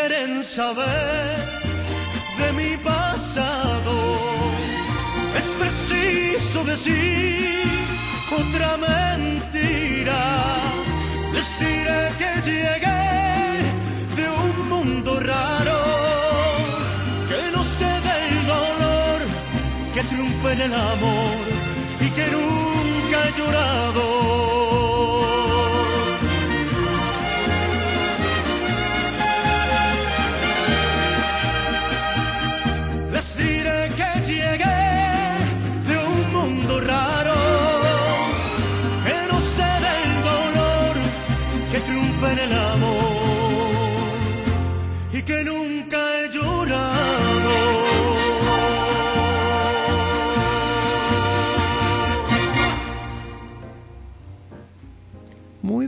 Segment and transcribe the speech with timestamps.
[0.00, 1.36] Quieren saber
[2.38, 3.94] de mi pasado,
[5.36, 7.64] es preciso decir
[8.40, 10.22] otra mentira.
[11.34, 13.04] Les diré que llegué
[14.18, 15.80] de un mundo raro,
[17.28, 19.18] que no sé del dolor,
[19.94, 21.44] que triunfa en el amor
[22.00, 24.59] y que nunca he llorado.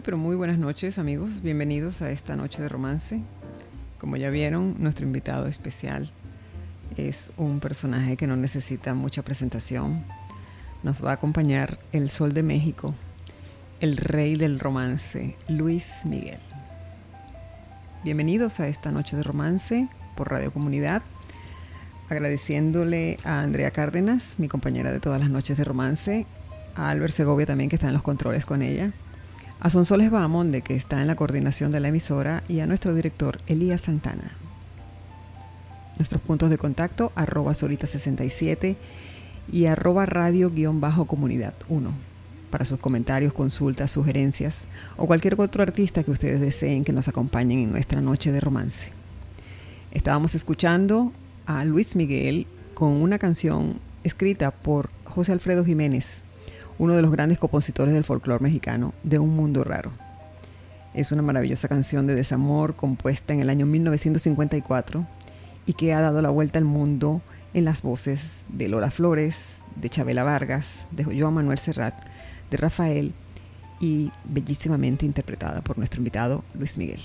[0.04, 3.20] Pero muy buenas noches amigos, bienvenidos a esta noche de romance.
[4.00, 6.10] Como ya vieron, nuestro invitado especial
[6.96, 10.04] es un personaje que no necesita mucha presentación.
[10.82, 12.94] Nos va a acompañar el Sol de México,
[13.78, 16.40] el rey del romance, Luis Miguel.
[18.02, 21.02] Bienvenidos a esta noche de romance por Radio Comunidad.
[22.08, 26.26] Agradeciéndole a Andrea Cárdenas, mi compañera de todas las noches de romance,
[26.74, 28.92] a Albert Segovia también que está en los controles con ella
[29.62, 33.38] a Sonsoles Bahamonde, que está en la coordinación de la emisora, y a nuestro director
[33.46, 34.32] Elías Santana.
[35.98, 38.74] Nuestros puntos de contacto, arroba solita67
[39.52, 41.92] y arroba radio-comunidad 1
[42.50, 44.64] para sus comentarios, consultas, sugerencias
[44.96, 48.90] o cualquier otro artista que ustedes deseen que nos acompañen en nuestra noche de romance.
[49.92, 51.12] Estábamos escuchando
[51.46, 56.22] a Luis Miguel con una canción escrita por José Alfredo Jiménez
[56.82, 59.92] uno de los grandes compositores del folclore mexicano, de Un Mundo Raro.
[60.94, 65.06] Es una maravillosa canción de desamor compuesta en el año 1954
[65.64, 67.22] y que ha dado la vuelta al mundo
[67.54, 71.94] en las voces de Lola Flores, de Chabela Vargas, de Joan Manuel Serrat,
[72.50, 73.12] de Rafael
[73.78, 77.00] y bellísimamente interpretada por nuestro invitado Luis Miguel.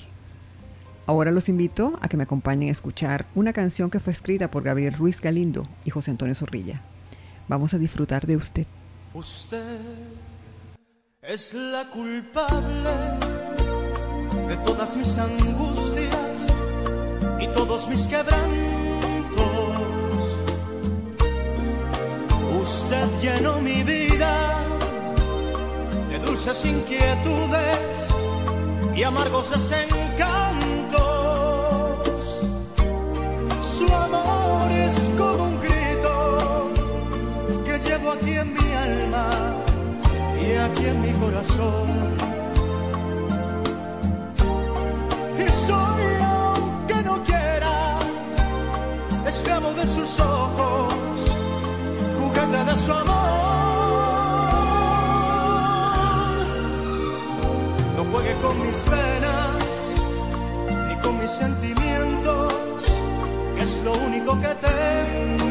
[1.06, 4.64] Ahora los invito a que me acompañen a escuchar una canción que fue escrita por
[4.64, 6.82] Gabriel Ruiz Galindo y José Antonio Zorrilla.
[7.46, 8.66] Vamos a disfrutar de usted.
[9.18, 9.80] Usted
[11.22, 12.94] es la culpable
[14.46, 16.46] de todas mis angustias
[17.40, 18.38] y todos mis quebrantos.
[22.62, 24.54] Usted llenó mi vida
[26.10, 28.14] de dulces inquietudes
[28.94, 30.37] y amargos desencantos.
[41.20, 41.88] corazón.
[45.38, 47.98] Y soy, aunque no quiera,
[49.26, 50.94] esclavo de sus ojos,
[52.18, 53.18] jugando a su amor.
[57.96, 59.74] No juegue con mis penas,
[60.88, 62.54] ni con mis sentimientos,
[63.56, 65.47] que es lo único que tengo.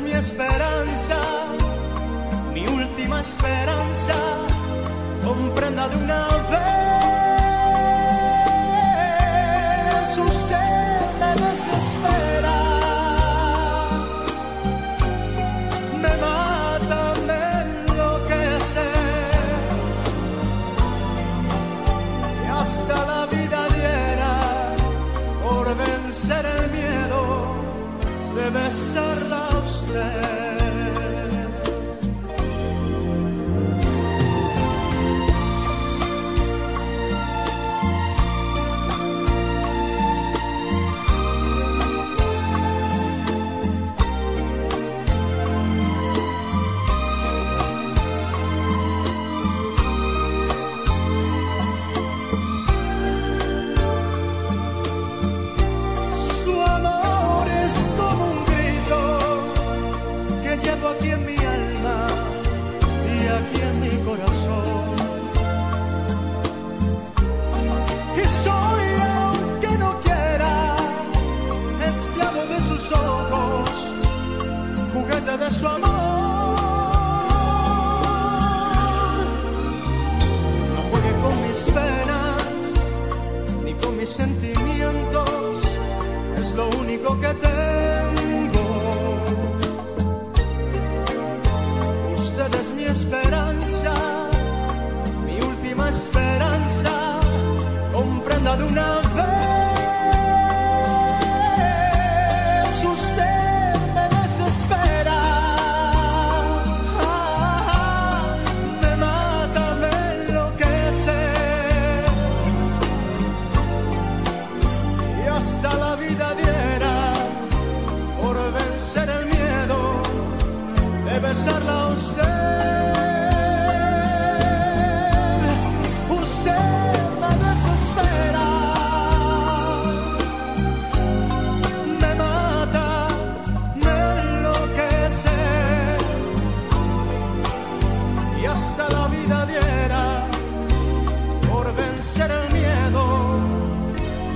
[0.00, 1.16] Mi esperanza,
[2.54, 4.14] mi última esperanza,
[5.22, 6.62] comprenda de una vez.
[10.18, 12.56] Usted me desespera.
[16.02, 18.88] me mata, me enloquece
[22.42, 24.34] y hasta la vida diera
[25.42, 27.51] por vencer el miedo
[28.34, 30.61] de besarla a usted.
[75.26, 75.88] De su amor.
[80.74, 82.42] No juegue con mis penas
[83.64, 85.60] ni con mis sentimientos,
[86.38, 87.51] es lo único que tengo.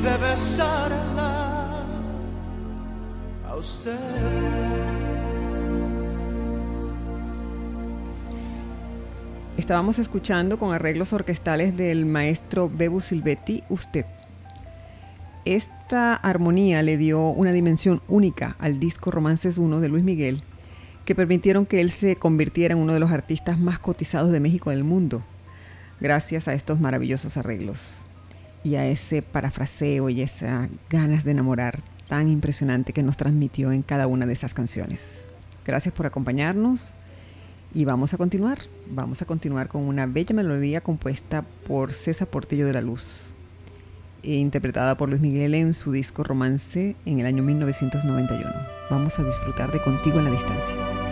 [0.07, 1.85] De besarla
[3.49, 3.99] a usted.
[9.57, 14.07] Estábamos escuchando con arreglos orquestales del maestro Bebu Silvetti, Usted.
[15.45, 20.43] Esta armonía le dio una dimensión única al disco Romances 1 de Luis Miguel,
[21.05, 24.71] que permitieron que él se convirtiera en uno de los artistas más cotizados de México
[24.71, 25.25] en el mundo,
[26.01, 28.06] gracias a estos maravillosos arreglos
[28.65, 33.83] y a ese parafraseo y esas ganas de enamorar tan impresionante que nos transmitió en
[33.83, 35.05] cada una de esas canciones.
[35.65, 36.93] Gracias por acompañarnos
[37.75, 38.59] y vamos a continuar.
[38.89, 43.33] Vamos a continuar con una bella melodía compuesta por César Portillo de la Luz,
[44.23, 48.51] e interpretada por Luis Miguel en su disco Romance en el año 1991.
[48.91, 51.06] Vamos a disfrutar de Contigo en la Distancia.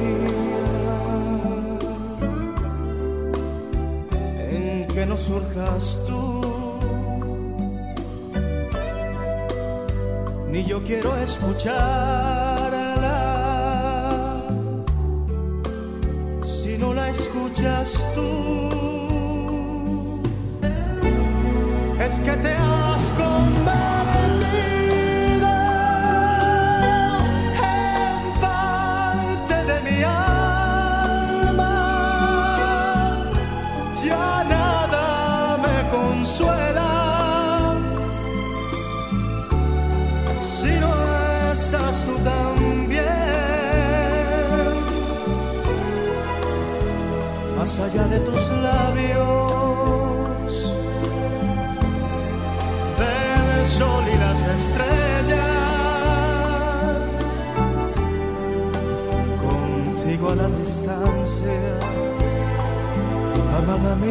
[4.49, 6.41] en que no surjas tú,
[10.49, 11.71] ni yo quiero escucharla
[16.43, 18.69] si no la escuchas tú.
[21.99, 23.11] Es que te has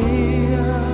[0.01, 0.90] alegria.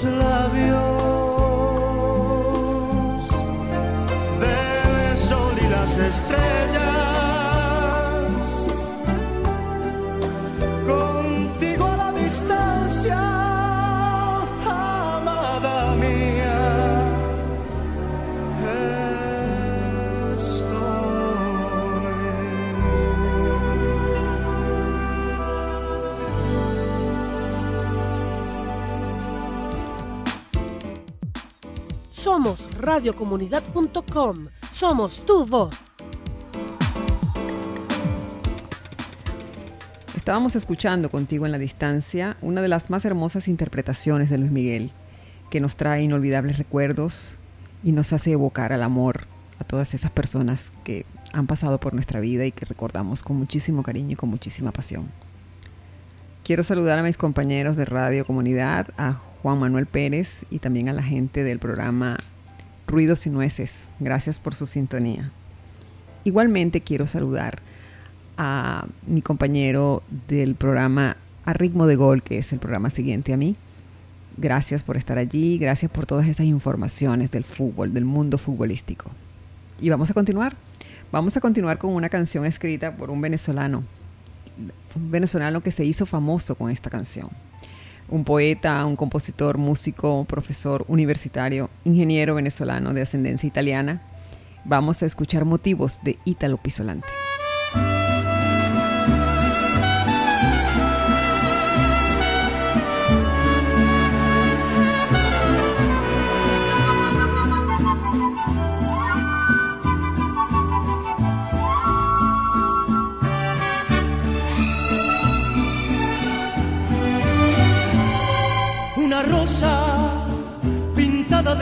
[0.00, 0.78] Tus labios,
[4.40, 6.85] del sol y las estrellas.
[32.86, 34.46] radiocomunidad.com.
[34.70, 35.74] Somos tu voz.
[40.16, 44.92] Estábamos escuchando contigo en la distancia una de las más hermosas interpretaciones de Luis Miguel,
[45.50, 47.36] que nos trae inolvidables recuerdos
[47.82, 49.26] y nos hace evocar al amor
[49.58, 53.82] a todas esas personas que han pasado por nuestra vida y que recordamos con muchísimo
[53.82, 55.10] cariño y con muchísima pasión.
[56.44, 60.92] Quiero saludar a mis compañeros de Radio Comunidad, a Juan Manuel Pérez y también a
[60.92, 62.16] la gente del programa
[62.86, 63.88] Ruidos y Nueces.
[63.98, 65.30] Gracias por su sintonía.
[66.24, 67.60] Igualmente quiero saludar
[68.36, 73.36] a mi compañero del programa A Ritmo de Gol, que es el programa siguiente a
[73.36, 73.56] mí.
[74.36, 79.10] Gracias por estar allí, gracias por todas esas informaciones del fútbol, del mundo futbolístico.
[79.80, 80.56] Y vamos a continuar.
[81.10, 83.84] Vamos a continuar con una canción escrita por un venezolano,
[84.94, 87.30] un venezolano que se hizo famoso con esta canción
[88.08, 94.02] un poeta, un compositor, músico, profesor universitario, ingeniero venezolano de ascendencia italiana.
[94.64, 97.08] Vamos a escuchar motivos de Ítalo Pisolante.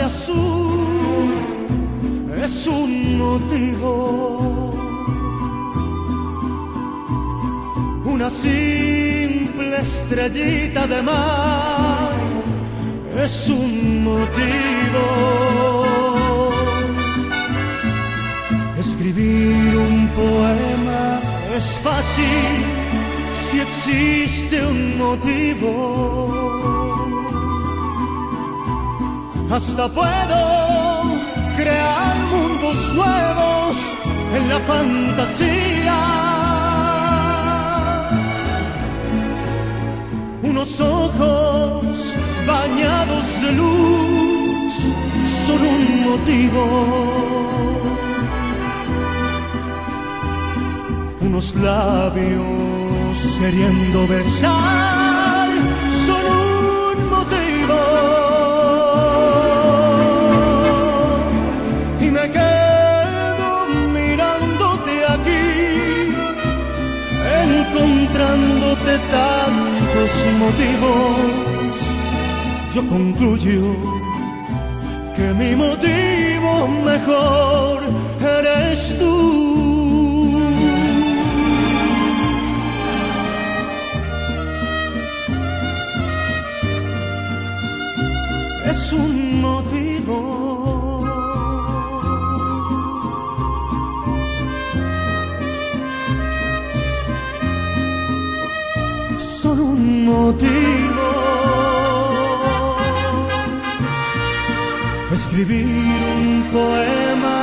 [0.04, 1.32] Azul
[2.42, 3.92] es un motivo.
[8.04, 12.12] Una simple estrellita de mar
[13.24, 15.04] es un motivo.
[18.78, 21.20] Escribir un poema
[21.56, 22.52] es fácil
[23.44, 26.53] si existe un motivo
[29.54, 30.42] hasta puedo
[31.56, 33.76] crear mundos nuevos
[34.36, 36.00] en la fantasía.
[40.42, 44.74] Unos ojos bañados de luz
[45.46, 46.62] son un motivo.
[51.20, 55.48] Unos labios queriendo besar
[56.06, 56.43] son un
[68.98, 71.74] tantos motivos,
[72.74, 73.76] yo concluyo
[75.16, 77.82] que mi motivo mejor
[78.20, 79.14] eres tú.
[88.66, 89.33] Es un
[100.24, 101.06] motivo.
[105.12, 106.26] Escribir un
[106.56, 107.38] poema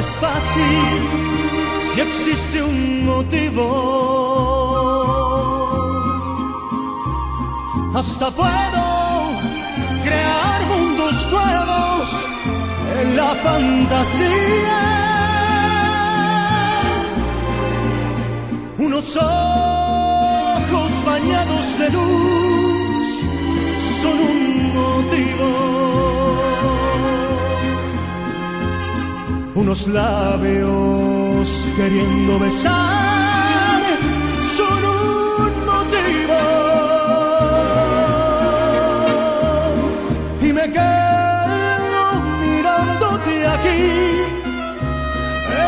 [0.00, 0.98] es fácil
[1.88, 3.66] si existe un motivo.
[7.94, 8.84] Hasta puedo
[10.06, 12.04] crear mundos nuevos
[13.00, 15.05] en la fantasía.
[29.76, 33.82] Unos labios queriendo besar
[34.56, 36.38] son un motivo.
[40.40, 42.04] Y me quedo
[42.40, 43.84] mirándote aquí,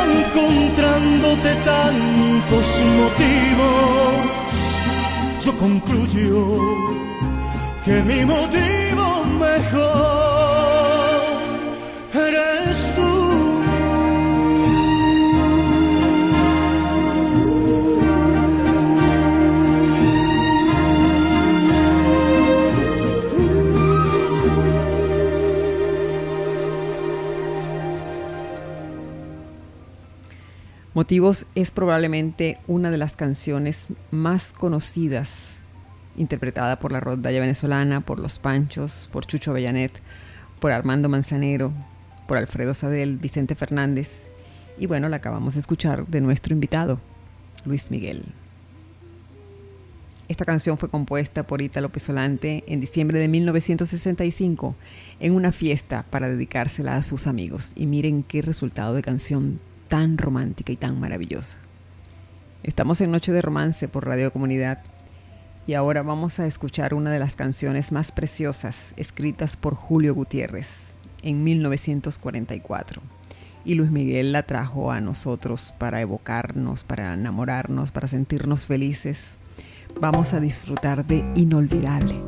[0.07, 2.67] encontrándote tantos
[3.01, 4.15] motivos
[5.45, 6.35] yo concluyo
[7.85, 10.18] que mi motivo mejor
[30.99, 35.59] Motivos es probablemente una de las canciones más conocidas,
[36.17, 39.93] interpretada por la rondalla venezolana, por Los Panchos, por Chucho Avellanet,
[40.59, 41.73] por Armando Manzanero,
[42.27, 44.11] por Alfredo Sadel, Vicente Fernández
[44.77, 46.99] y bueno, la acabamos de escuchar de nuestro invitado,
[47.65, 48.25] Luis Miguel.
[50.27, 54.75] Esta canción fue compuesta por Italo Pesolante en diciembre de 1965
[55.21, 57.71] en una fiesta para dedicársela a sus amigos.
[57.77, 61.59] Y miren qué resultado de canción tan romántica y tan maravillosa.
[62.63, 64.83] Estamos en Noche de Romance por Radio Comunidad
[65.67, 70.69] y ahora vamos a escuchar una de las canciones más preciosas escritas por Julio Gutiérrez
[71.23, 73.03] en 1944.
[73.65, 79.37] Y Luis Miguel la trajo a nosotros para evocarnos, para enamorarnos, para sentirnos felices.
[80.01, 82.23] Vamos a disfrutar de Inolvidable.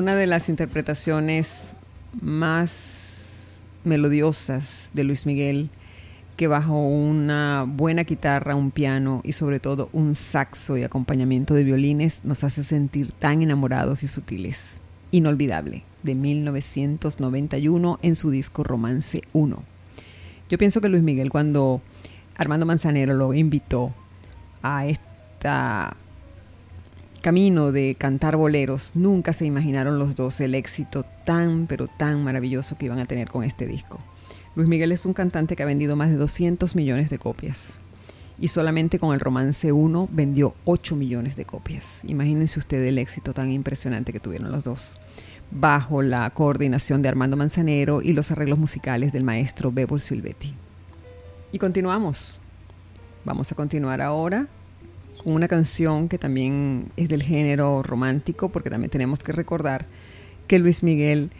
[0.00, 1.74] Una de las interpretaciones
[2.22, 2.96] más
[3.84, 5.68] melodiosas de Luis Miguel
[6.38, 11.64] que bajo una buena guitarra, un piano y sobre todo un saxo y acompañamiento de
[11.64, 14.78] violines nos hace sentir tan enamorados y sutiles.
[15.10, 19.62] Inolvidable, de 1991 en su disco Romance 1.
[20.48, 21.82] Yo pienso que Luis Miguel cuando
[22.38, 23.92] Armando Manzanero lo invitó
[24.62, 25.94] a esta
[27.20, 32.76] camino de cantar boleros, nunca se imaginaron los dos el éxito tan, pero tan maravilloso
[32.76, 33.98] que iban a tener con este disco.
[34.56, 37.74] Luis Miguel es un cantante que ha vendido más de 200 millones de copias
[38.40, 42.00] y solamente con el Romance 1 vendió 8 millones de copias.
[42.04, 44.96] Imagínense usted el éxito tan impresionante que tuvieron los dos,
[45.50, 50.54] bajo la coordinación de Armando Manzanero y los arreglos musicales del maestro Bebo Silvetti.
[51.52, 52.38] Y continuamos.
[53.24, 54.46] Vamos a continuar ahora
[55.22, 59.86] con una canción que también es del género romántico, porque también tenemos que recordar
[60.46, 61.30] que Luis Miguel,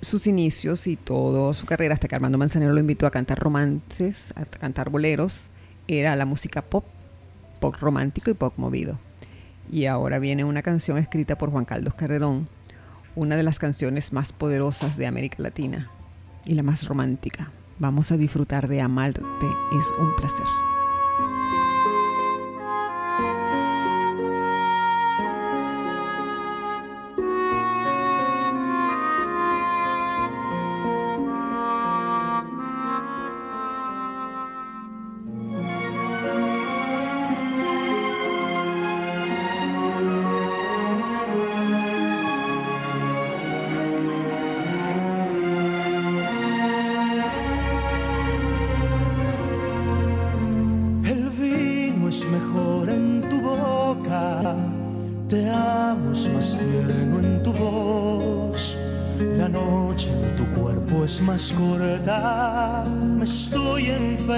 [0.00, 4.32] sus inicios y toda su carrera, hasta que Armando Manzanero lo invitó a cantar romances,
[4.36, 5.50] a cantar boleros,
[5.88, 6.84] era la música pop,
[7.60, 8.98] pop romántico y pop movido.
[9.70, 12.48] Y ahora viene una canción escrita por Juan Carlos Carrerón,
[13.16, 15.90] una de las canciones más poderosas de América Latina
[16.44, 17.50] y la más romántica.
[17.78, 20.77] Vamos a disfrutar de Amarte, es un placer.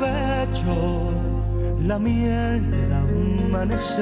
[0.00, 1.10] pecho
[1.86, 3.98] la miel del amanecer,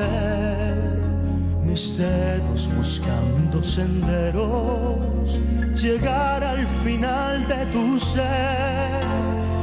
[1.65, 5.41] mis dedos buscando senderos
[5.75, 9.05] llegar al final de tu ser,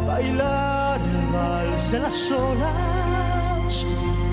[0.08, 3.86] bailar el vals de las olas,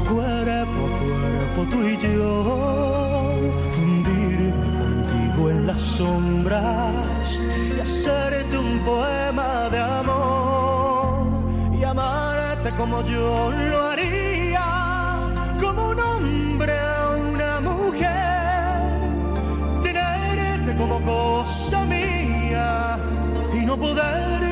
[0.08, 3.34] cuerpo a cuerpo tú y yo,
[3.76, 7.40] fundirme contigo en las sombras
[7.76, 10.41] y hacerte un poema de amor
[12.76, 14.64] como yo lo haría,
[15.60, 16.82] como un hombre
[20.82, 22.98] como cosa mía
[23.52, 24.51] y no poderme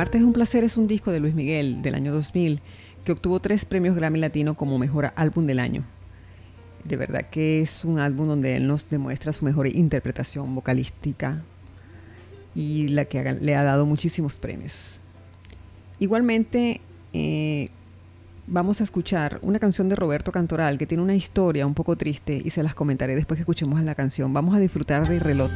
[0.00, 2.62] Martes es un placer es un disco de Luis Miguel del año 2000
[3.04, 5.84] que obtuvo tres premios Grammy Latino como mejor álbum del año.
[6.84, 11.42] De verdad que es un álbum donde él nos demuestra su mejor interpretación vocalística
[12.54, 14.98] y la que le ha dado muchísimos premios.
[15.98, 16.80] Igualmente,
[17.12, 17.68] eh,
[18.46, 22.40] vamos a escuchar una canción de Roberto Cantoral que tiene una historia un poco triste
[22.42, 24.32] y se las comentaré después que escuchemos la canción.
[24.32, 25.18] Vamos a disfrutar de.
[25.18, 25.50] Reloj,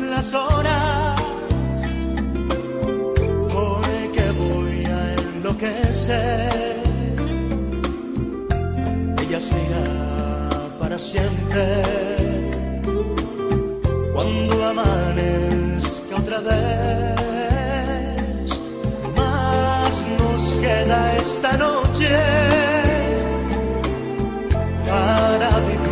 [0.00, 1.20] las horas,
[3.52, 6.82] porque voy a enloquecer.
[9.22, 9.56] Ella se
[10.78, 11.82] para siempre.
[14.12, 17.70] Cuando amanezca otra vez,
[19.16, 22.10] más nos queda esta noche
[24.86, 25.91] para vivir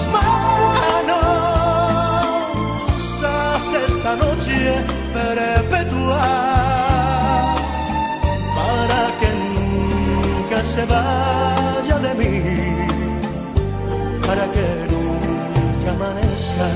[0.00, 1.32] tus manos.
[3.22, 6.20] Haz esta noche perpetua
[8.56, 12.34] para que nunca se vaya de mí.
[14.26, 16.68] Para que nunca amanezca.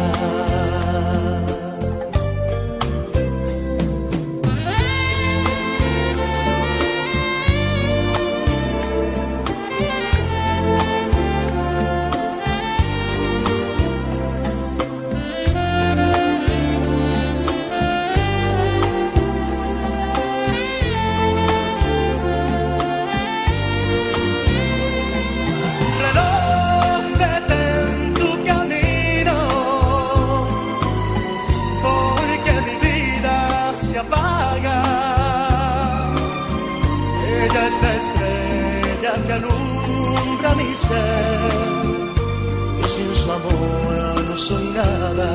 [42.82, 45.30] Y sin su amor no soy nada.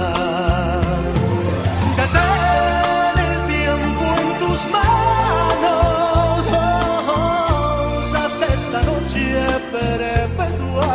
[1.97, 6.41] Detén el tiempo en tus manos,
[8.13, 9.23] haz esta noche
[9.71, 10.91] perpetua.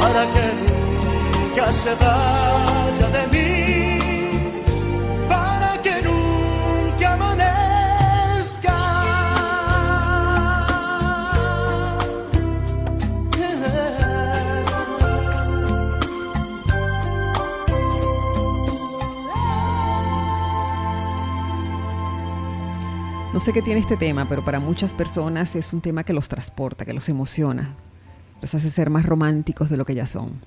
[0.00, 3.09] Para que nunca se vaya
[23.40, 26.28] No sé qué tiene este tema, pero para muchas personas es un tema que los
[26.28, 27.74] transporta, que los emociona,
[28.42, 30.42] los hace ser más románticos de lo que ya son.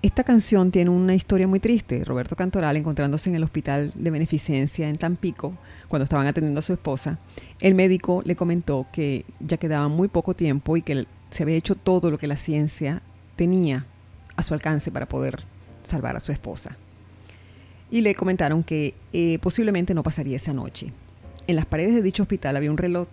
[0.00, 2.04] Esta canción tiene una historia muy triste.
[2.04, 6.72] Roberto Cantoral, encontrándose en el hospital de beneficencia en Tampico, cuando estaban atendiendo a su
[6.72, 7.18] esposa,
[7.58, 11.74] el médico le comentó que ya quedaba muy poco tiempo y que se había hecho
[11.74, 13.02] todo lo que la ciencia
[13.34, 13.86] tenía
[14.36, 15.42] a su alcance para poder
[15.82, 16.76] salvar a su esposa.
[17.90, 20.92] Y le comentaron que eh, posiblemente no pasaría esa noche.
[21.46, 23.06] En las paredes de dicho hospital había un reloj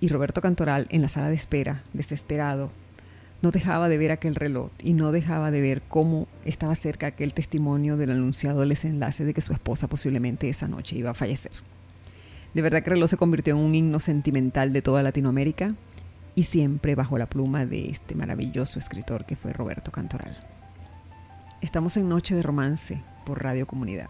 [0.00, 2.70] y Roberto Cantoral, en la sala de espera, desesperado,
[3.42, 7.34] no dejaba de ver aquel reloj y no dejaba de ver cómo estaba cerca aquel
[7.34, 11.52] testimonio del anunciado desenlace de que su esposa posiblemente esa noche iba a fallecer.
[12.54, 15.74] De verdad que el reloj se convirtió en un himno sentimental de toda Latinoamérica
[16.34, 20.38] y siempre bajo la pluma de este maravilloso escritor que fue Roberto Cantoral.
[21.60, 24.08] Estamos en Noche de Romance por Radio Comunidad.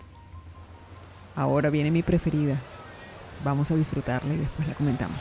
[1.35, 2.57] Ahora viene mi preferida,
[3.45, 5.19] vamos a disfrutarla y después la comentamos.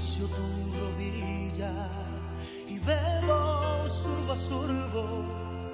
[0.00, 0.26] Tu
[0.80, 1.72] rodilla
[2.66, 5.04] y bebo surbo a surbo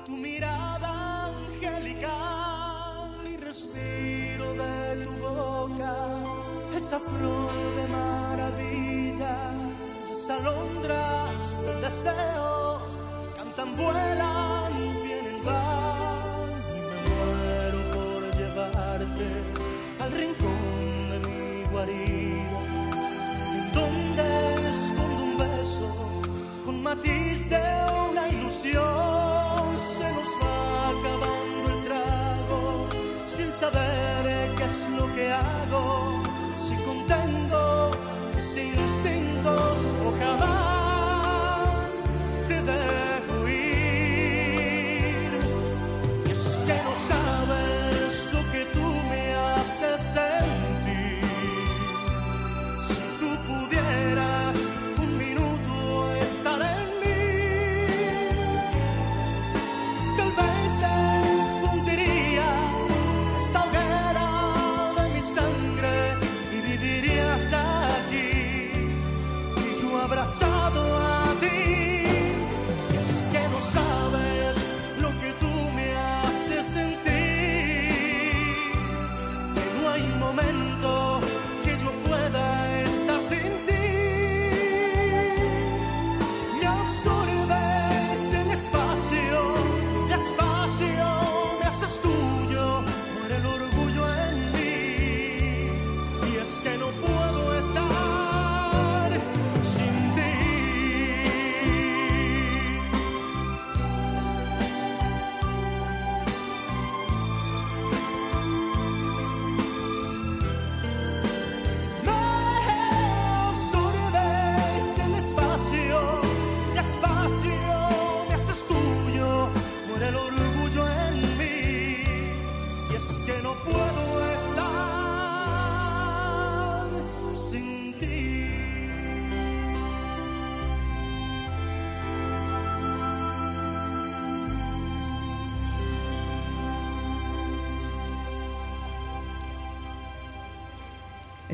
[0.05, 5.95] tu mirada angelical y respiro de tu boca
[6.77, 7.36] esa flor
[80.27, 81.06] momento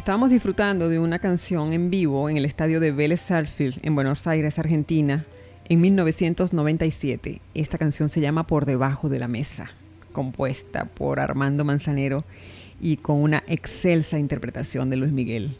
[0.03, 4.27] Estábamos disfrutando de una canción en vivo en el estadio de Vélez Sarsfield en Buenos
[4.27, 5.25] Aires, Argentina,
[5.69, 7.41] en 1997.
[7.55, 9.71] Esta canción se llama Por debajo de la mesa,
[10.11, 12.25] compuesta por Armando Manzanero
[12.81, 15.57] y con una excelsa interpretación de Luis Miguel.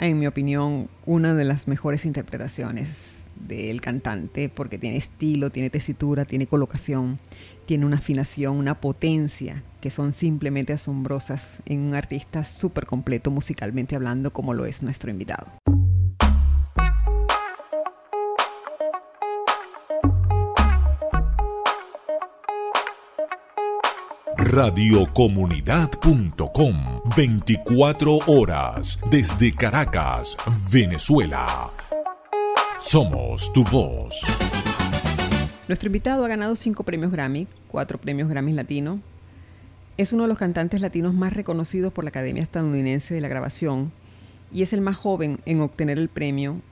[0.00, 6.24] En mi opinión, una de las mejores interpretaciones del cantante porque tiene estilo, tiene tesitura,
[6.24, 7.18] tiene colocación,
[7.66, 13.96] tiene una afinación, una potencia que son simplemente asombrosas en un artista súper completo musicalmente
[13.96, 15.46] hablando como lo es nuestro invitado.
[24.36, 30.36] Radiocomunidad.com 24 horas desde Caracas,
[30.72, 31.70] Venezuela.
[32.80, 34.18] Somos tu voz.
[35.68, 39.00] Nuestro invitado ha ganado cinco premios Grammy, cuatro premios Grammy Latino.
[39.98, 43.92] Es uno de los cantantes latinos más reconocidos por la Academia Estadounidense de la Grabación
[44.50, 46.62] y es el más joven en obtener el premio.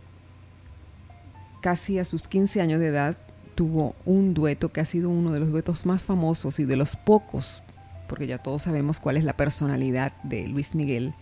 [1.61, 3.18] Casi a sus 15 años de edad
[3.54, 6.96] tuvo un dueto que ha sido uno de los duetos más famosos y de los
[6.96, 7.62] pocos,
[8.09, 11.12] porque ya todos sabemos cuál es la personalidad de Luis Miguel,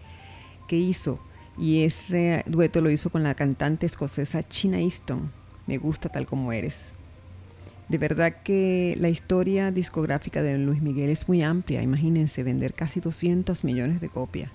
[0.68, 1.18] que hizo.
[1.58, 5.30] Y ese dueto lo hizo con la cantante escocesa China Easton.
[5.66, 6.84] Me gusta tal como eres.
[7.88, 11.82] De verdad que la historia discográfica de Luis Miguel es muy amplia.
[11.82, 14.50] Imagínense vender casi 200 millones de copias.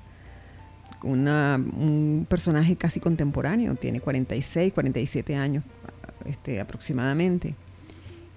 [1.04, 5.64] Una, un personaje casi contemporáneo, tiene 46, 47 años
[6.26, 7.56] este, aproximadamente.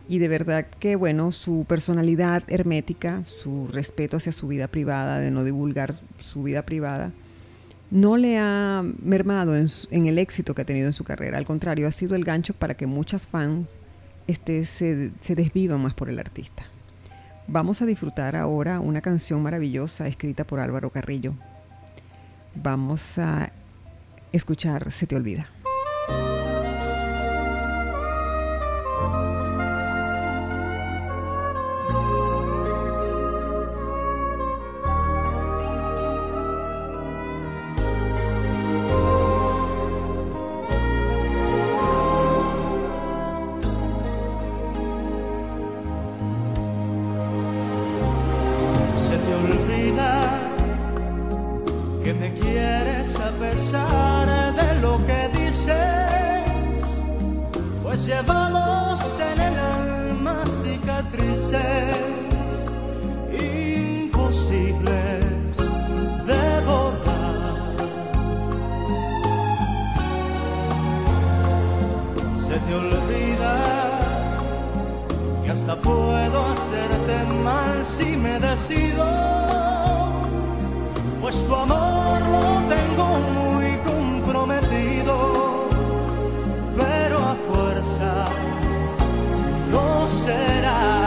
[0.09, 5.31] Y de verdad que, bueno, su personalidad hermética, su respeto hacia su vida privada, de
[5.31, 7.13] no divulgar su vida privada,
[7.95, 11.39] no le ha mermado en, el éxito que ha tenido en su carrera.
[11.39, 13.69] Al contrario, ha sido el gancho para que muchas fans
[14.27, 16.65] este, se, se desvivan más por el artista.
[17.47, 21.35] Vamos a disfrutar ahora una canción maravillosa escrita por Álvaro Carrillo.
[22.57, 23.53] Vamos a
[24.33, 25.49] escuchar Se te olvida.
[72.55, 73.53] Se te olvida.
[75.43, 79.05] Que hasta puedo hacerte mal si me decido,
[81.21, 82.45] pues tu amor lo
[82.77, 83.07] tengo
[83.39, 85.33] muy comprometido,
[86.79, 88.25] pero a fuerza
[89.73, 91.04] no será.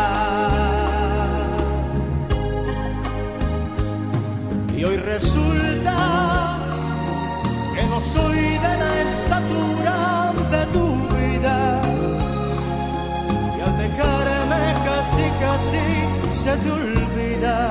[16.47, 17.67] Se te olvida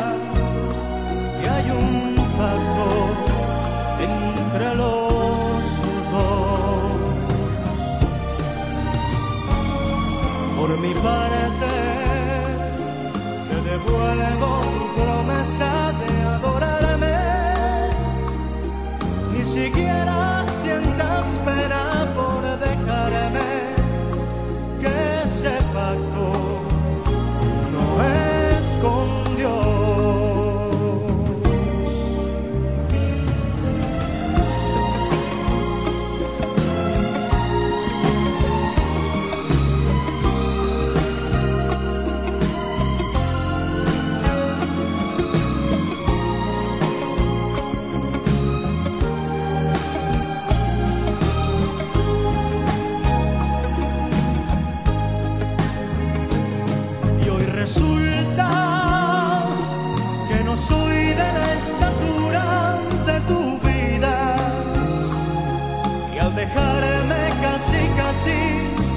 [1.40, 2.88] que hay un pacto
[4.12, 5.62] entre los
[6.12, 6.52] dos.
[10.58, 11.72] Por mi parte,
[13.48, 15.70] te devuelvo tu promesa
[16.00, 17.16] de adorarme.
[19.32, 21.82] Ni siquiera sientas pena
[22.14, 23.48] por dejarme
[24.82, 26.55] que ese pacto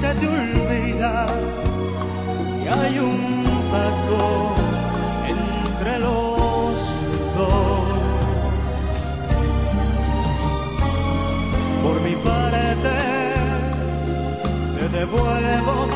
[0.00, 1.26] se te olvida.
[2.62, 4.20] Y hay un pacto
[5.34, 6.78] entre los
[7.36, 7.82] dos.
[11.82, 12.92] Por mi parte
[14.76, 15.89] te devuelvo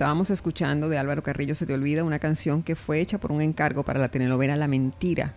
[0.00, 3.42] Estábamos escuchando de Álvaro Carrillo Se te olvida una canción que fue hecha por un
[3.42, 5.34] encargo para la telenovela La Mentira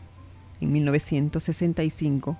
[0.61, 2.37] en 1965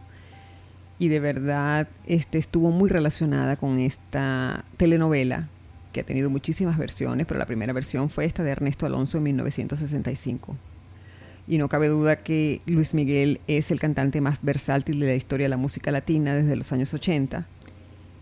[1.00, 5.50] y de verdad este, estuvo muy relacionada con esta telenovela
[5.92, 9.24] que ha tenido muchísimas versiones, pero la primera versión fue esta de Ernesto Alonso en
[9.24, 10.56] 1965.
[11.46, 15.44] Y no cabe duda que Luis Miguel es el cantante más versátil de la historia
[15.44, 17.46] de la música latina desde los años 80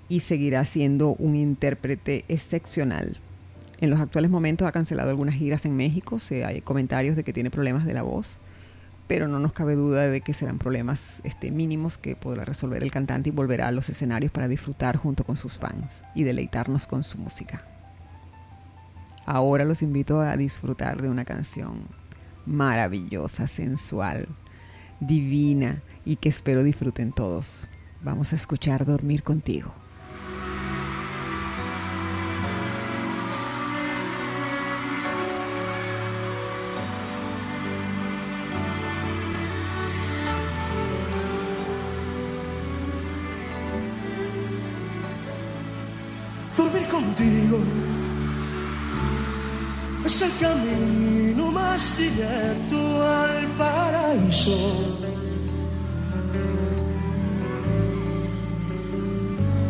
[0.10, 3.20] y seguirá siendo un intérprete excepcional.
[3.82, 7.34] En los actuales momentos ha cancelado algunas giras en México, se hay comentarios de que
[7.34, 8.38] tiene problemas de la voz,
[9.08, 12.92] pero no nos cabe duda de que serán problemas este, mínimos que podrá resolver el
[12.92, 17.04] cantante y volverá a los escenarios para disfrutar junto con sus fans y deleitarnos con
[17.04, 17.66] su música.
[19.26, 21.88] Ahora los invito a disfrutar de una canción
[22.46, 24.28] maravillosa, sensual,
[25.00, 27.68] divina y que espero disfruten todos.
[28.04, 29.81] Vamos a escuchar Dormir contigo.
[50.06, 54.58] Es el camino más directo al paraíso.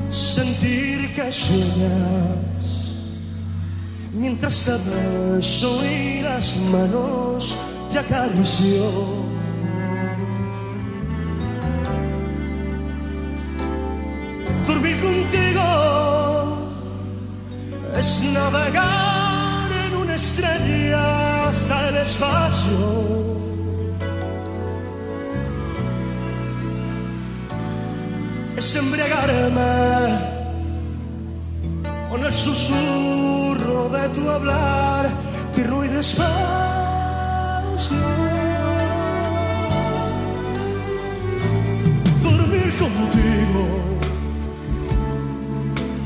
[0.09, 2.41] Sentir que sueñas
[4.13, 7.57] mientras te beso y las manos
[7.91, 9.20] te acaricio.
[18.51, 21.51] Navegar en una estrella
[21.91, 22.79] despacio.
[28.57, 29.61] Es embriagarme
[32.09, 35.09] con el susurro de tu hablar,
[35.53, 36.31] tierno y despacio.
[42.23, 43.63] Dormir contigo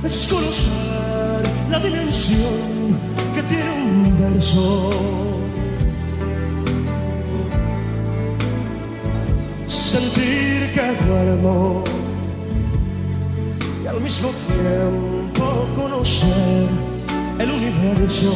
[0.04, 0.95] es conocer
[1.70, 2.98] la dimensión
[3.34, 4.90] que tiene un verso.
[9.68, 11.84] Sentir que duermo
[13.84, 16.70] y al mismo tiempo conocer
[17.40, 18.34] el universo.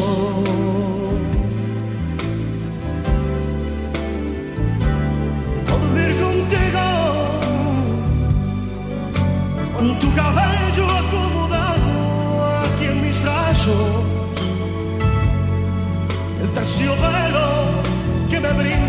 [16.80, 17.84] El terciopelo
[18.30, 18.89] que me brinda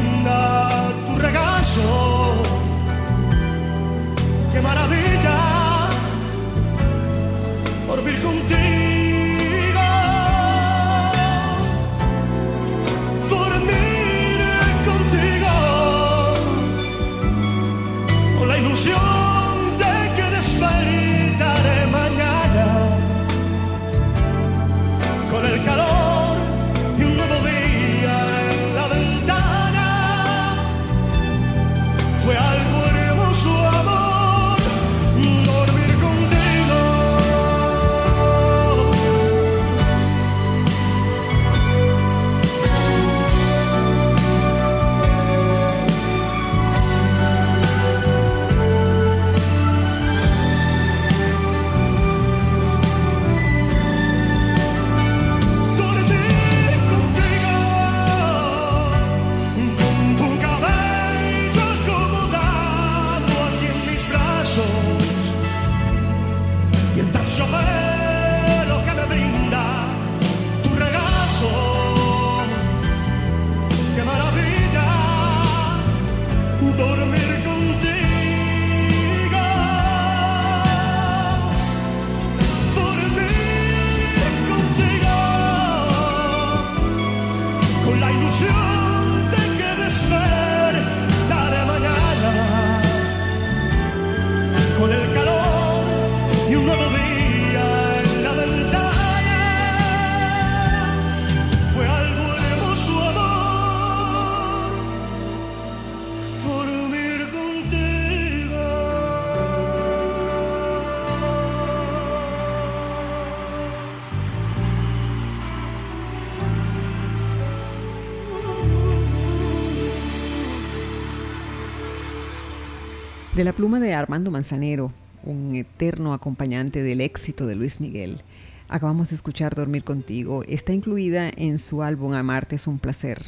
[123.34, 128.22] De la pluma de Armando Manzanero, un eterno acompañante del éxito de Luis Miguel,
[128.68, 130.42] acabamos de escuchar Dormir contigo.
[130.48, 133.26] Está incluida en su álbum Amarte es un placer.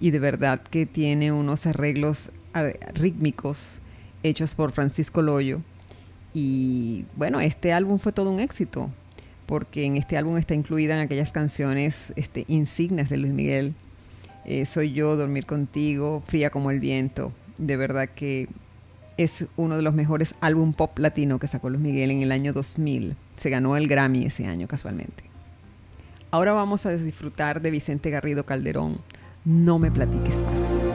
[0.00, 2.30] Y de verdad que tiene unos arreglos
[2.94, 3.80] rítmicos
[4.22, 5.60] hechos por Francisco Loyo.
[6.32, 8.90] Y bueno, este álbum fue todo un éxito,
[9.46, 13.74] porque en este álbum está incluida en aquellas canciones este, insignes de Luis Miguel.
[14.44, 17.32] Eh, Soy yo, Dormir contigo, Fría como el viento.
[17.58, 18.48] De verdad que
[19.16, 22.52] es uno de los mejores álbum pop latino que sacó Luis Miguel en el año
[22.52, 23.16] 2000.
[23.36, 25.24] Se ganó el Grammy ese año casualmente.
[26.30, 28.98] Ahora vamos a disfrutar de Vicente Garrido Calderón.
[29.44, 30.85] No me platiques más.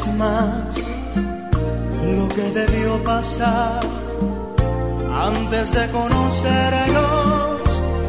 [0.00, 0.76] Platiques más
[2.02, 3.80] lo que debió pasar
[5.12, 7.60] antes de conocernos.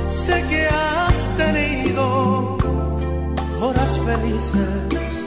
[0.07, 2.57] Sé que has tenido
[3.61, 5.25] horas felices,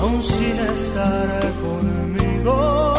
[0.00, 2.94] aún sin estar conmigo.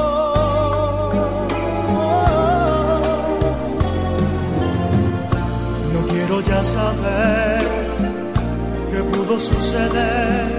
[5.94, 7.68] No quiero ya saber
[8.92, 10.59] qué pudo suceder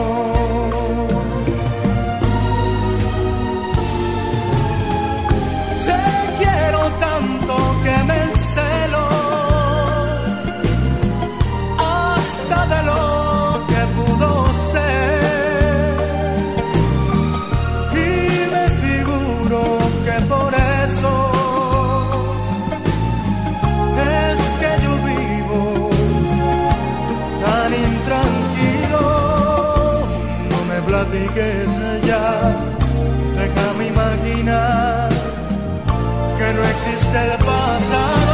[31.35, 32.53] Ya,
[33.37, 35.09] déjame imaginar
[36.37, 38.30] que no existe el pasado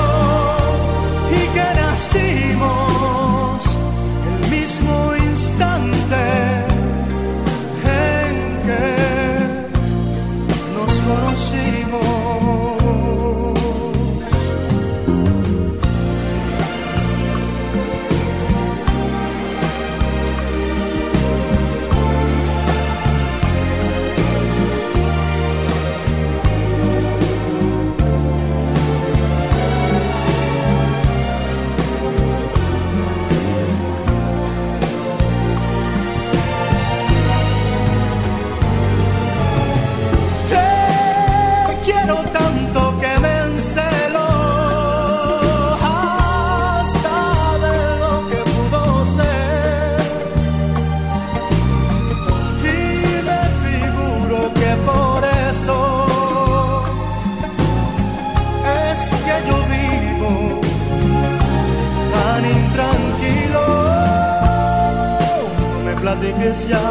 [66.66, 66.82] ya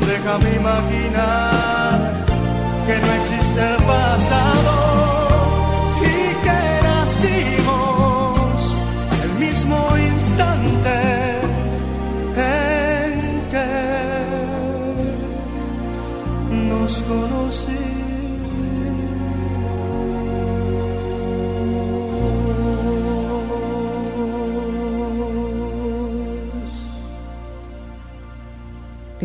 [0.00, 1.98] déjame imaginar
[2.86, 4.83] que no existe el pasado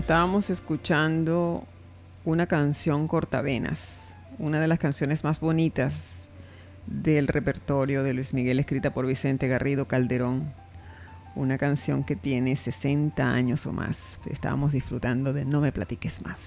[0.09, 1.67] Estábamos escuchando
[2.25, 5.93] una canción cortavenas, una de las canciones más bonitas
[6.87, 10.51] del repertorio de Luis Miguel escrita por Vicente Garrido Calderón,
[11.35, 14.19] una canción que tiene 60 años o más.
[14.25, 16.39] Estábamos disfrutando de No me platiques más.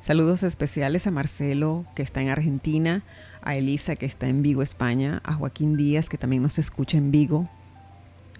[0.00, 3.02] Saludos especiales a Marcelo, que está en Argentina,
[3.42, 7.10] a Elisa, que está en Vigo, España, a Joaquín Díaz, que también nos escucha en
[7.10, 7.48] Vigo,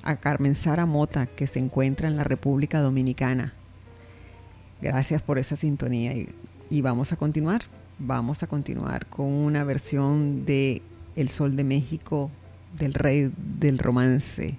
[0.04, 3.54] a Carmen Sara Mota, que se encuentra en la República Dominicana.
[4.84, 6.14] Gracias por esa sintonía
[6.68, 7.62] y, vamos a continuar.
[7.98, 10.82] Vamos a continuar con una versión de
[11.16, 12.30] El Sol de México
[12.78, 14.58] del Rey del Romance,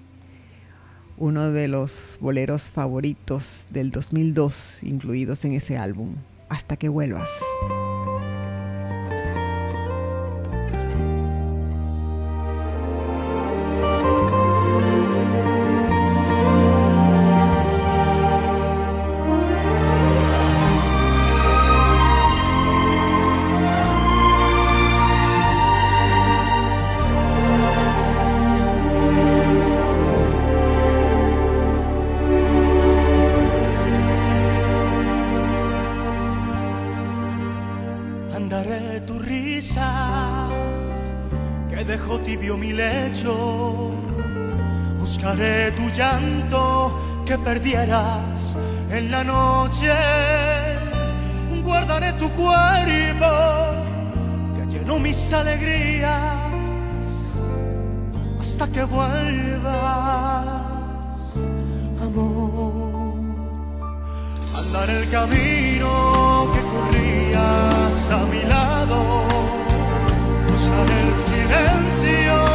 [1.16, 6.16] uno de los boleros favoritos del 2002 incluidos en ese álbum.
[6.48, 7.28] Hasta que vuelvas.
[47.88, 49.92] En la noche.
[51.64, 53.30] Guardaré tu cuerpo
[54.56, 56.36] que llenó mis alegrías
[58.40, 60.46] hasta que vuelvas,
[62.00, 63.14] amor.
[64.56, 68.98] Andar el camino que corrías a mi lado,
[70.48, 72.45] buscar el silencio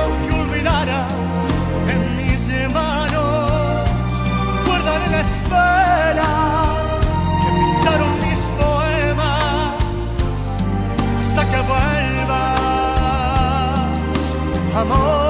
[5.11, 6.31] la espera
[7.41, 9.73] que pintaron mis poemas
[11.21, 12.59] hasta que vuelvas,
[14.75, 15.20] amor.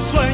[0.00, 0.29] nosso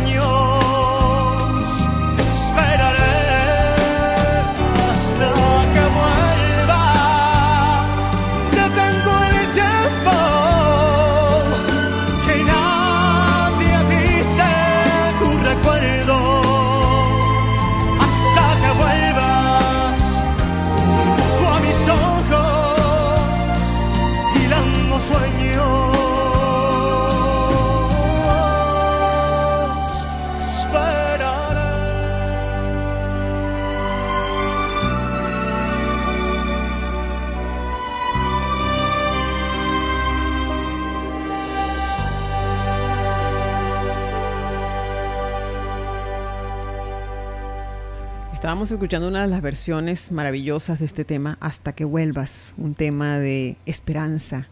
[48.57, 53.19] Estábamos escuchando una de las versiones maravillosas de este tema, Hasta que vuelvas, un tema
[53.19, 54.49] de esperanza,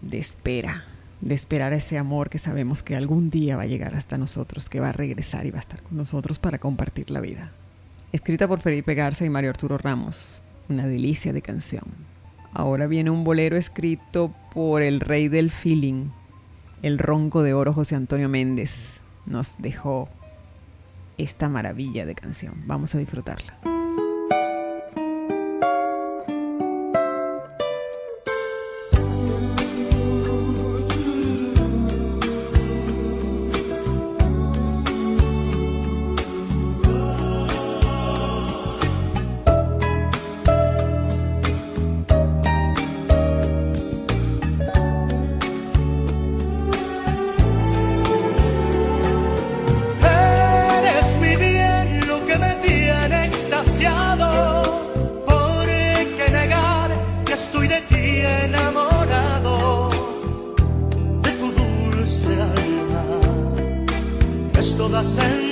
[0.00, 0.84] de espera,
[1.20, 4.78] de esperar ese amor que sabemos que algún día va a llegar hasta nosotros, que
[4.78, 7.50] va a regresar y va a estar con nosotros para compartir la vida.
[8.12, 11.82] Escrita por Felipe Garza y Mario Arturo Ramos, una delicia de canción.
[12.52, 16.10] Ahora viene un bolero escrito por el rey del feeling,
[16.82, 19.00] el ronco de oro José Antonio Méndez.
[19.26, 20.08] Nos dejó
[21.18, 22.62] esta maravilla de canción.
[22.66, 23.77] Vamos a disfrutarla.
[64.98, 65.47] 化身。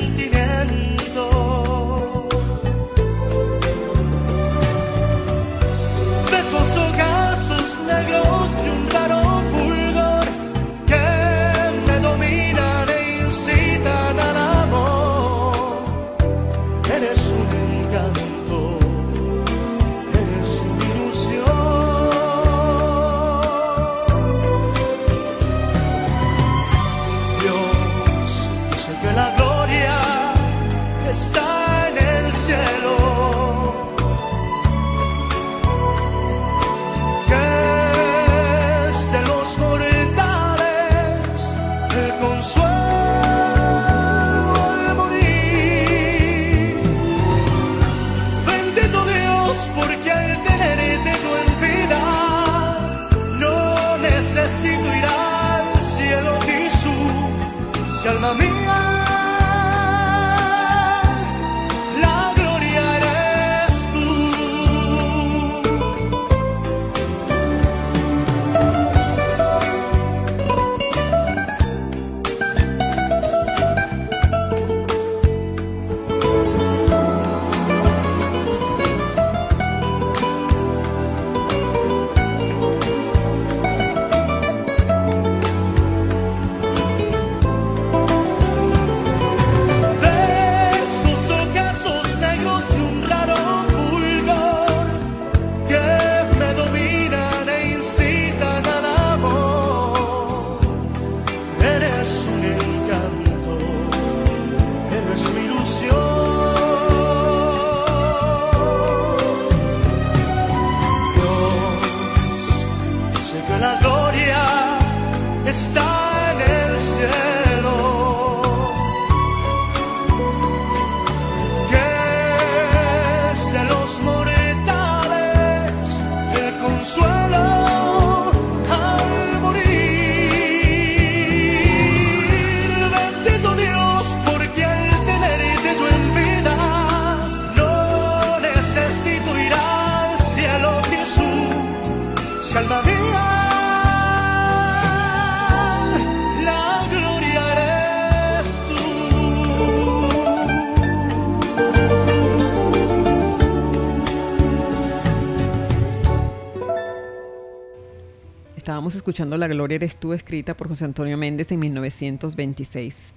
[159.06, 163.12] Escuchando La Gloria eres tú, escrita por José Antonio Méndez en 1926.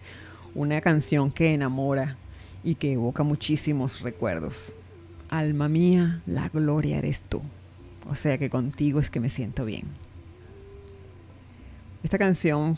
[0.54, 2.16] Una canción que enamora
[2.64, 4.76] y que evoca muchísimos recuerdos.
[5.30, 7.42] Alma mía, la gloria eres tú.
[8.08, 9.86] O sea que contigo es que me siento bien.
[12.04, 12.78] Esta canción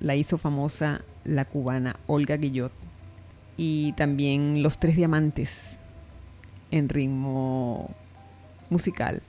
[0.00, 2.72] la hizo famosa la cubana Olga Guillot
[3.56, 5.78] y también Los Tres Diamantes
[6.72, 7.94] en ritmo
[8.68, 9.22] musical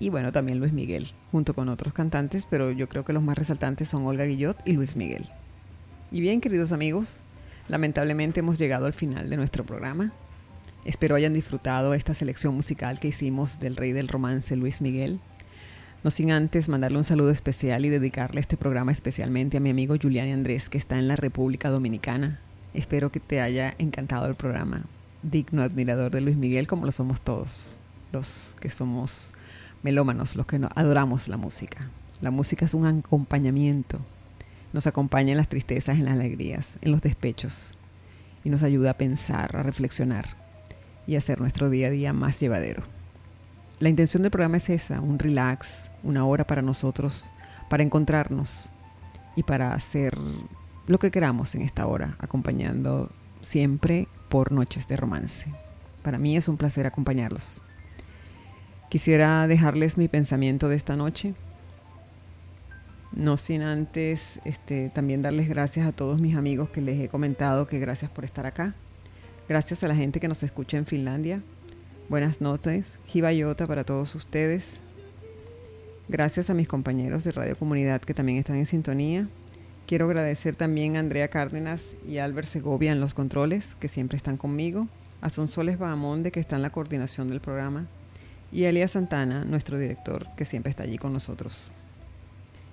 [0.00, 3.36] y bueno, también Luis Miguel, junto con otros cantantes, pero yo creo que los más
[3.36, 5.28] resaltantes son Olga Guillot y Luis Miguel.
[6.12, 7.20] Y bien, queridos amigos,
[7.68, 10.12] lamentablemente hemos llegado al final de nuestro programa.
[10.84, 15.20] Espero hayan disfrutado esta selección musical que hicimos del rey del romance Luis Miguel.
[16.04, 19.96] No sin antes mandarle un saludo especial y dedicarle este programa especialmente a mi amigo
[20.00, 22.40] Julián Andrés, que está en la República Dominicana.
[22.72, 24.84] Espero que te haya encantado el programa.
[25.24, 27.76] Digno admirador de Luis Miguel, como lo somos todos
[28.12, 29.32] los que somos
[29.82, 31.90] melómanos, los que adoramos la música.
[32.20, 33.98] La música es un acompañamiento.
[34.72, 37.62] Nos acompaña en las tristezas, en las alegrías, en los despechos.
[38.44, 40.36] Y nos ayuda a pensar, a reflexionar.
[41.06, 42.82] y hacer nuestro día a día más llevadero.
[43.80, 47.30] La intención del programa es esa, un relax, una hora para nosotros,
[47.70, 48.68] para encontrarnos
[49.34, 50.18] y para hacer
[50.86, 53.10] lo que queramos en esta hora, acompañando
[53.40, 55.46] siempre por noches de romance.
[56.02, 57.62] Para mí es un placer acompañarlos.
[58.88, 61.34] Quisiera dejarles mi pensamiento de esta noche.
[63.12, 67.66] No sin antes este, también darles gracias a todos mis amigos que les he comentado
[67.66, 68.74] que gracias por estar acá.
[69.48, 71.42] Gracias a la gente que nos escucha en Finlandia,
[72.08, 74.80] Buenas noches, Jibayota para todos ustedes.
[76.08, 79.28] Gracias a mis compañeros de Radio Comunidad que también están en sintonía.
[79.86, 84.16] Quiero agradecer también a Andrea Cárdenas y a Albert Segovia en los controles, que siempre
[84.16, 84.88] están conmigo,
[85.20, 87.84] a Sonsoles Bahamonde, que está en la coordinación del programa,
[88.50, 91.72] y a Elías Santana, nuestro director, que siempre está allí con nosotros.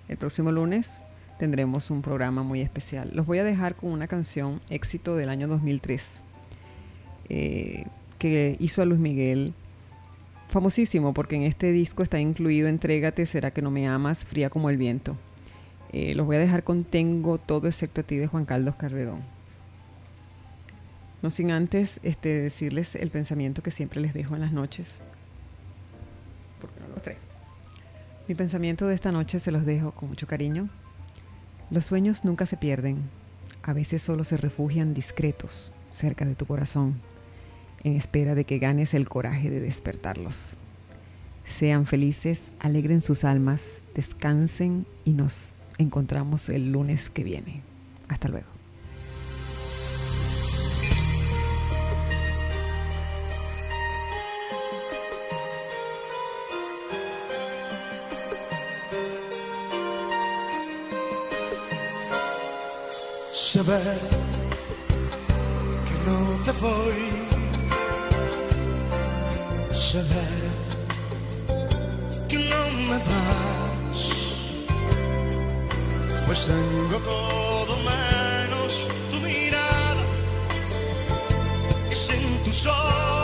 [0.07, 0.91] El próximo lunes
[1.37, 3.11] tendremos un programa muy especial.
[3.13, 6.23] Los voy a dejar con una canción éxito del año 2003.
[7.29, 7.85] Eh,
[8.19, 9.53] que hizo a Luis Miguel
[10.49, 14.69] famosísimo porque en este disco está incluido Entrégate, será que no me amas, fría como
[14.69, 15.17] el viento.
[15.91, 19.21] Eh, los voy a dejar con Tengo todo excepto a ti de Juan Carlos Carredón.
[21.21, 25.01] No sin antes este, decirles el pensamiento que siempre les dejo en las noches.
[28.27, 30.69] Mi pensamiento de esta noche se los dejo con mucho cariño.
[31.69, 33.09] Los sueños nunca se pierden,
[33.61, 37.01] a veces solo se refugian discretos cerca de tu corazón
[37.85, 40.57] en espera de que ganes el coraje de despertarlos.
[41.45, 43.61] Sean felices, alegren sus almas,
[43.93, 47.61] descansen y nos encontramos el lunes que viene.
[48.07, 48.54] Hasta luego.
[63.35, 63.75] Se que
[66.05, 67.01] no te voy.
[69.73, 70.01] Se
[72.29, 74.01] que no me vas,
[76.25, 80.03] pues tengo todo menos tu mirada,
[81.91, 83.14] es en tus ojos,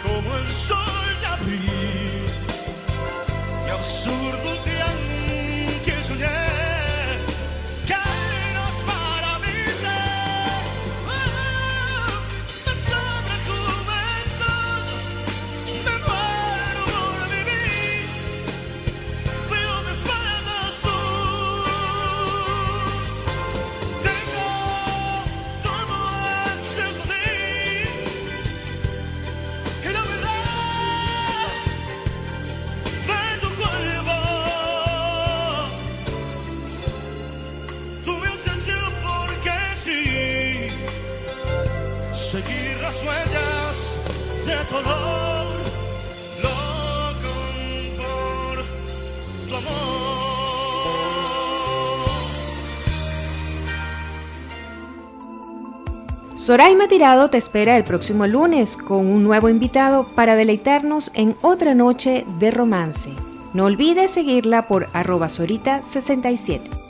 [0.00, 0.91] como el sol
[56.42, 61.72] Soraima Tirado te espera el próximo lunes con un nuevo invitado para deleitarnos en otra
[61.72, 63.10] noche de romance.
[63.54, 66.81] No olvides seguirla por arroba sorita67.